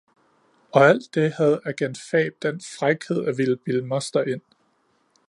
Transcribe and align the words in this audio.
Og 0.71 0.81
alt 0.89 1.15
det 1.15 1.31
havde 1.33 1.61
agent 1.65 1.97
fab 2.11 2.35
den 2.41 2.61
frækhed 2.79 3.25
at 3.25 3.37
ville 3.37 3.57
bilde 3.57 3.81
moster 3.87 4.23
ind 4.23 4.41